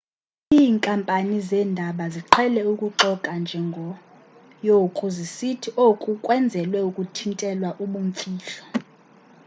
iinkampani 0.57 1.37
zeendaba 1.47 2.05
ziqhele 2.13 2.61
ukuxoka 2.73 3.31
ngenjongo 3.41 3.85
yoku 4.67 5.05
zisithi 5.15 5.69
oku 5.87 6.09
kwenzelwe 6.23 6.79
ukuthintela 6.89 7.69
ubumfihlo 7.83 8.55